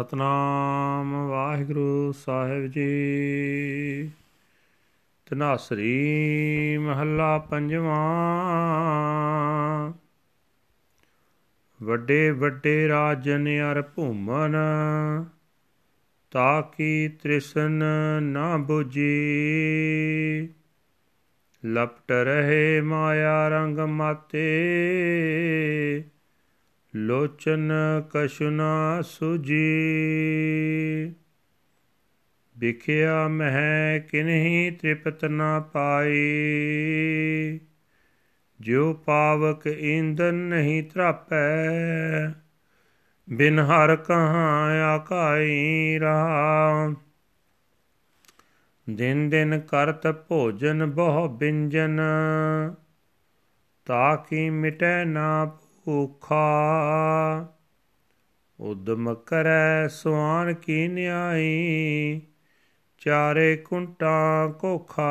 [0.00, 4.10] ਸਤਨਾਮ ਵਾਹਿਗੁਰੂ ਸਾਹਿਬ ਜੀ।
[5.26, 7.98] ਤਨਾਸਰੀ ਮਹੱਲਾ ਪੰਜਵਾਂ।
[11.82, 14.56] ਵੱਡੇ ਵੱਡੇ ਰਾਜਨ ਅਰ ਭੂਮਨ,
[16.30, 17.82] ਤਾਂ ਕੀ ਤ੍ਰਿਸ਼ਨ
[18.22, 20.48] ਨਾ 부ਜੀ
[21.66, 24.44] ਲਪਟ ਰਹੇ ਮਾਇਆ ਰੰਗ ਮਾਤੇ
[26.96, 27.72] ਲੋਚਨ
[28.10, 31.14] ਕਸ਼ੁਨਾ ਸੁਜੀ।
[32.56, 37.60] ਵਿਖਿਆ ਮਹਿ ਕਿਨਹੀ ਤ੍ਰਿਪਤ ਨਾ ਪਾਈ।
[38.60, 41.58] ਜਿਉ ਪਾਵਕ ਇੰਦਨ ਨਹੀਂ ਤਰਾਪੈ
[43.30, 46.94] ਬਿਨ ਹਰ ਕਹਾਂ ਆਕਾਈ ਰਹਾ
[48.90, 52.00] ਦਿਨ ਦਿਨ ਕਰਤ ਭੋਜਨ ਬਹੁ ਬਿੰਜਨ।
[53.86, 55.58] ਤਾਕੀ ਮਿਟੈ ਨਾ
[55.90, 57.54] ਭੂਖਾ।
[58.60, 62.20] ਉਦਮ ਕਰੈ ਸੁਆਨ ਕੀ ਨਿਆਈ
[62.98, 65.10] ਚਾਰੇ ਕੁੰਟਾਂ ਕੋਖਾ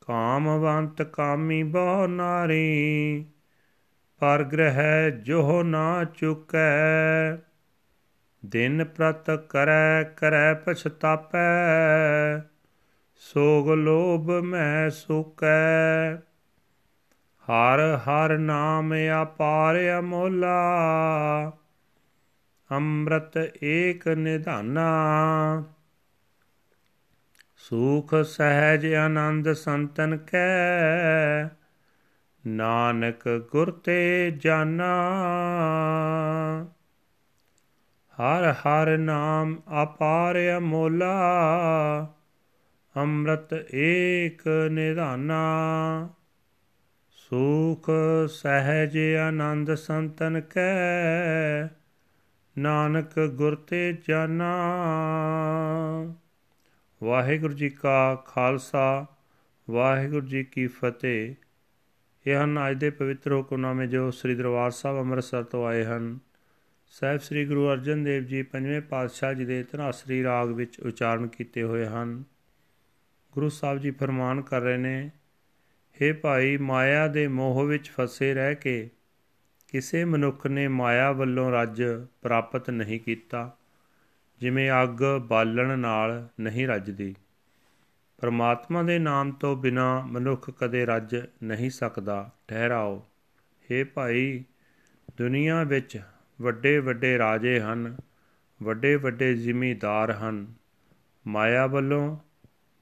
[0.00, 3.26] ਕਾਮਵੰਤ ਕਾਮੀ ਬਹੁ ਨਾਰੀ,
[4.18, 7.36] ਪਰ ਗ੍ਰਹਿ ਜੋ ਨਾ ਚੁਕੈ।
[8.46, 11.38] ਦਿਨ ਪ੍ਰਤ ਕਰੈ ਕਰੈ ਪਛਤਾਪੈ,
[13.14, 16.27] ਸੋਗ ਲੋਭ ਮੈਂ ਸੁਕੈ।
[17.48, 20.56] ਹਰ ਹਰ ਨਾਮ ਅਪਾਰ ਅਮੋਲਾ,
[22.70, 24.88] ਅੰਮ੍ਰਿਤ ਏਕ ਨਿਧਾਨਾ।
[27.56, 30.48] ਸੁਖ ਸਹਿਜ ਆਨੰਦ ਸੰਤਨ ਕੈ,
[32.46, 34.94] ਨਾਨਕ ਗੁਰ ਤੇ ਜਾਨਾ।
[38.18, 41.14] ਹਰ ਹਰ ਨਾਮ ਅਪਾਰ ਅਮੋਲਾ,
[42.96, 45.42] ਅੰਮ੍ਰਿਤ ਏਕ ਨਿਧਾਨਾ।
[47.30, 47.90] ਸੁਖ
[48.28, 51.66] ਸਹਿਜ ਆਨੰਦ ਸੰਤਨ ਕੈ,
[52.58, 54.54] ਨਾਨਕ ਗੁਰ ਤੇ ਜਾਨਾ
[57.02, 59.06] ਵਾਹਿਗੁਰੂ ਜੀ ਕਾ ਖਾਲਸਾ,
[59.70, 61.34] ਵਾਹਿਗੁਰੂ ਜੀ ਕੀ ਫਤਿਹ।
[62.26, 66.18] ਇਹ ਹਨ ਅੱਜ ਦੇ ਪਵਿੱਤਰ ਹੁਕਮਨਾਮੇ ਜੋ ਸ੍ਰੀ ਦਰਬਾਰ ਸਾਹਿਬ ਅੰਮ੍ਰਿਤਸਰ ਤੋਂ ਆਏ ਹਨ।
[66.86, 71.62] ਸਾਹਿਬ ਸ੍ਰੀ ਗੁਰੂ ਅਰਜਨ ਦੇਵ ਜੀ ਪੰਜਵੇਂ ਪਾਤਸ਼ਾਹ ਜੀ ਦੇ ਧਨਾਸਰੀ ਰਾਗ ਵਿੱਚ ਉਚਾਰਨ ਕੀਤੇ
[71.62, 72.24] ਹੋਏ ਹਨ।
[73.32, 75.10] ਗੁਰੂ ਸਾਹਿਬ ਜੀ ਫਰਮਾਨ ਕਰ ਰਹੇ ਨੇ
[76.02, 78.90] हे ਭਾਈ, ਮਾਇਆ ਦੇ ਮੋਹ ਵਿੱਚ ਫਸੇ ਰਹਿ ਕੇ
[79.68, 81.82] ਕਿਸੇ ਮਨੁੱਖ ਨੇ ਮਾਇਆ ਵੱਲੋਂ ਰੱਜ
[82.22, 83.56] ਪ੍ਰਾਪਤ ਨਹੀਂ ਕੀਤਾ,
[84.40, 87.14] ਜਿਵੇਂ ਅੱਗ ਬਾਲਣ ਨਾਲ ਨਹੀਂ ਰੱਜਦੀ।
[88.18, 93.06] ਪਰਮਾਤਮਾ ਦੇ ਨਾਮ ਤੋਂ ਬਿਨਾ ਮਨੁੱਖ ਕਦੇ ਰੱਜ ਨਹੀਂ ਸਕਦਾ। ਠਹਿਰਾਓ।
[93.64, 94.44] हे ਭਾਈ,
[95.18, 96.00] ਦੁਨੀਆ ਵਿੱਚ
[96.40, 97.96] ਵੱਡੇ ਵੱਡੇ ਰਾਜੇ ਹਨ
[98.62, 100.54] ਵੱਡੇ ਵੱਡੇ ਜ਼ਿਮੀਦਾਰ ਹਨ।
[101.26, 102.16] ਮਾਇਆ ਵੱਲੋਂ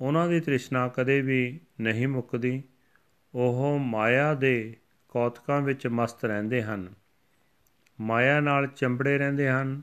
[0.00, 2.62] ਉਹਨਾਂ ਦੀ ਤ੍ਰਿਸ਼ਨਾ ਕਦੇ ਵੀ ਨਹੀਂ ਮੁੱਕਦੀ।
[3.34, 4.76] ਉਹ ਮਾਇਆ ਦੇ
[5.08, 6.94] ਕੌਤਕਾਂ ਵਿੱਚ ਮਸਤ ਰਹਿੰਦੇ ਹਨ।
[8.00, 9.82] ਮਾਇਆ ਨਾਲ ਚੰਬੜੇ ਰਹਿੰਦੇ ਹਨ।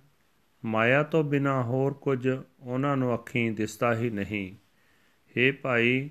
[0.66, 2.30] ਮਾਇਆ ਤੋਂ ਬਿਨਾ ਹੋਰ ਕੁਝ
[2.60, 4.56] ਉਹਨਾਂ ਨੂੰ ਅੱਖੀਂ ਦਿਸਦਾ ਹੀ ਨਹੀਂ।
[5.30, 6.10] हे ਭਾਈ,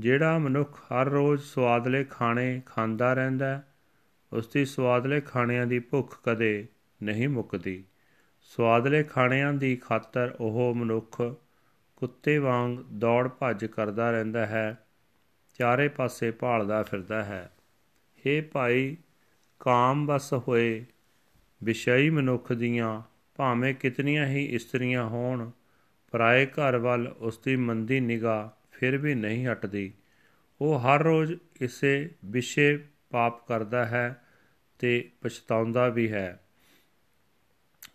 [0.00, 3.62] ਜਿਹੜਾ ਮਨੁੱਖ ਹਰ ਰੋਜ਼ ਸਵਾਦਲੇ ਖਾਣੇ ਖਾਂਦਾ ਰਹਿੰਦਾ
[4.32, 6.68] ਉਸ ਦੀ ਸਵਾਦਲੇ ਖਾਣਿਆਂ ਦੀ ਭੁੱਖ ਕਦੇ
[7.02, 7.84] ਨਹੀਂ ਮੁੱਕਦੀ।
[8.40, 11.22] ਸਵਾਦਲੇ ਖਾਣਿਆਂ ਦੀ ਖਾਤਰ ਉਹ ਮਨੁੱਖ
[11.96, 14.87] ਕੁੱਤੇ ਵਾਂਗ ਦੌੜ ਭੱਜ ਕਰਦਾ ਰਹਿੰਦਾ ਹੈ।
[15.58, 17.52] ਚਾਰੇ ਪਾਸੇ ਭਾਲਦਾ ਫਿਰਦਾ ਹੈ।
[18.18, 18.96] हे ਭਾਈ,
[19.60, 20.84] ਕਾਮ ਬਸ ਹੋਏ,
[21.64, 23.02] ਵਿਸ਼ਈ ਮਨੁੱਖ ਦੀਆਂ
[23.36, 25.50] ਭਾਵੇਂ ਕਿਤਨੀਆਂ ਹੀ ਇਸਤਰੀਆਂ ਹੋਣ,
[26.10, 29.92] ਪਰਾਏ ਘਰ ਵੱਲ ਉਸ ਦੀ ਮੰਦੀ ਨਿਗਾਹ ਫਿਰ ਵੀ ਨਹੀਂ ਹਟਦੀ।
[30.60, 34.24] ਉਹ ਹਰ ਰੋਜ਼ ਇਸੇ ਵਿਸ਼ੇ ਪਾਪ ਕਰਦਾ ਹੈ
[34.78, 36.44] ਤੇ ਪਛਤਾਉਂਦਾ ਵੀ ਹੈ।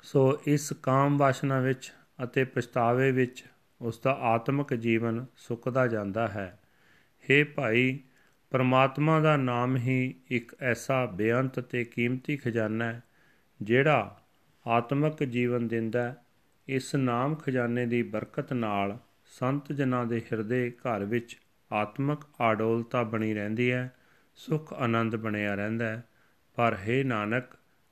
[0.03, 3.43] ਸੋ ਇਸ ਕਾਮ ਵਾਸ਼ਨਾ ਵਿੱਚ ਅਤੇ ਪਛਤਾਵੇ ਵਿੱਚ
[3.81, 6.59] ਉਸ ਦਾ ਆਤਮਿਕ ਜੀਵਨ ਸੁੱਕਦਾ ਜਾਂਦਾ ਹੈ।
[7.23, 7.99] हे ਭਾਈ,
[8.51, 13.03] ਪਰਮਾਤਮਾ ਦਾ ਨਾਮ ਹੀ ਇੱਕ ਐਸਾ ਬੇਅੰਤ ਤੇ ਕੀਮਤੀ ਖਜ਼ਾਨਾ ਹੈ,
[13.61, 14.21] ਜਿਹੜਾ
[14.67, 16.15] ਆਤਮਿਕ ਜੀਵਨ ਦਿੰਦਾ
[16.67, 21.39] ਇਸ ਨਾਮ ਖਜ਼ਾਨੇ ਦੀ ਬਰਕਤ ਨਾਲ ਸੰਤ ਜਨਾਂ ਦੇ ਹਿਰਦੇ ਘਰ ਵਿੱਚ
[21.71, 23.95] ਆਤਮਿਕ ਆਡੋਲਤਾ ਬਣੀ ਰਹਿੰਦੀ ਹੈ,
[24.35, 26.03] ਸੁਖ ਆਨੰਦ ਬਣਿਆ ਰਹਿੰਦਾ ਹੈ।
[26.55, 27.43] ਪਰ ਹੈ ਨਾਨਕ,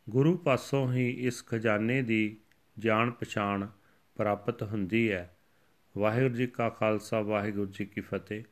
[0.10, 2.38] ਗੁਰੂ ਪਾਸੋਂ ਹੀ ਇਸ ਖਜ਼ਾਨੇ ਦੀ
[2.80, 3.68] ਜਾਣ ਪਛਾਣ
[4.16, 5.38] ਪ੍ਰਾਪਤ ਹੁੰਦੀ ਹੈ।
[5.98, 8.44] ਵਾਹਿਗੁਰੂ ਜੀ ਕਾ ਖਾਲਸਾ, ਵਾਹਿਗੁਰੂ ਜੀ ਕੀ ਫਤਿਹ।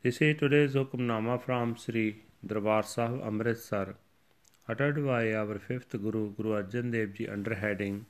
[0.00, 3.96] This is today's Hukamnama from Sri Darbar Sahib Amritsar,
[4.68, 8.06] uttered by our fifth Guru, Guru Arjan Dev Ji, under heading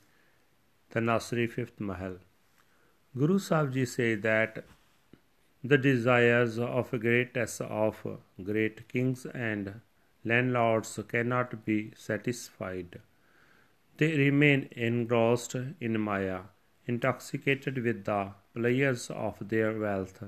[0.93, 2.17] Tanasri Fifth Mahal.
[3.17, 4.65] Guru Sahib Ji say that
[5.63, 8.05] the desires of greatness of
[8.43, 9.81] great kings and
[10.23, 12.99] landlords cannot be satisfied.
[13.97, 16.41] They remain engrossed in Maya,
[16.85, 20.23] intoxicated with the pleasures of their wealth.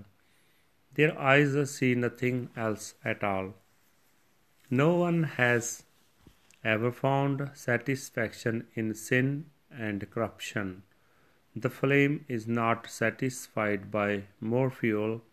[0.96, 3.54] Their eyes see nothing else at all.
[4.70, 5.84] No one has
[6.64, 10.84] ever found satisfaction in sin and corruption.
[11.56, 15.24] The flame is not satisfied by more fuel.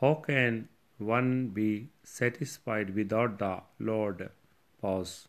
[0.00, 0.68] How can
[0.98, 4.30] one be satisfied without the Lord?
[4.80, 5.28] Pause.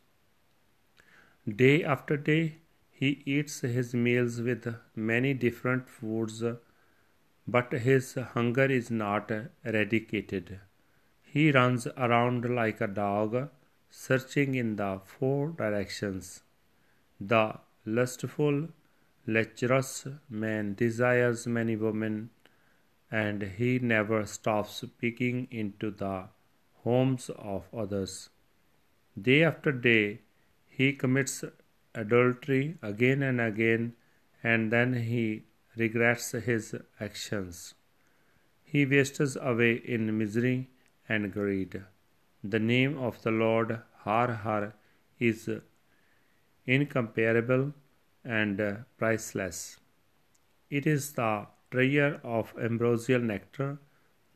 [1.48, 2.58] Day after day,
[2.92, 6.44] he eats his meals with many different foods,
[7.56, 9.32] but his hunger is not
[9.64, 10.60] eradicated.
[11.22, 13.50] He runs around like a dog,
[13.90, 16.44] searching in the four directions.
[17.20, 17.46] The
[17.86, 18.70] lustful,
[19.26, 22.30] lecherous man desires many women,
[23.12, 26.16] and he never stops peeking into the
[26.84, 28.30] homes of others.
[29.30, 30.22] Day after day,
[30.68, 31.44] he commits
[31.94, 33.94] adultery again and again,
[34.44, 35.44] and then he
[35.80, 37.74] regrets his actions.
[38.64, 40.70] He wastes away in misery
[41.08, 41.82] and greed.
[42.44, 44.74] The name of the Lord Har Har
[45.20, 45.50] is
[46.66, 47.74] incomparable
[48.24, 49.78] and priceless.
[50.70, 53.80] It is the treasure of ambrosial nectar.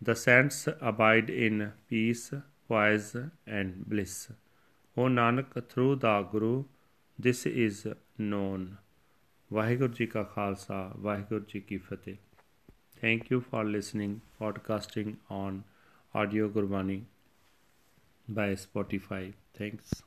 [0.01, 2.33] The saints abide in peace,
[2.67, 4.29] poise, and bliss.
[4.97, 6.65] O Nanak, through the Guru,
[7.17, 7.87] this is
[8.17, 8.77] known.
[9.53, 12.15] Waheguru ji ਕਾ ਖਾਲਸਾ, ਵਾਹਿਗੁਰੂ ਜੀ ਕੀ ਫਤਿਹ
[13.01, 15.61] thank you for listening podcasting on
[16.15, 17.03] audio Gurbani
[18.27, 19.33] by Spotify.
[19.53, 20.01] Thanks.